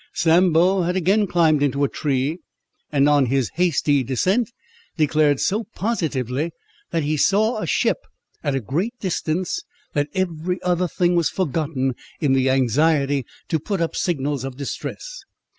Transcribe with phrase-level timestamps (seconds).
[0.15, 2.39] Sambo had again climbed into a tree,
[2.91, 4.49] and on his hasty descent,
[4.97, 6.51] declared so positively
[6.89, 7.99] that he saw a ship,
[8.43, 13.79] at a great distance, that every other thing was forgotten in the anxiety to put
[13.79, 15.21] up signals of distress.